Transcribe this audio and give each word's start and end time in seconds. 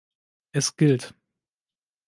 Es 0.51 0.77
gilt 0.77 1.13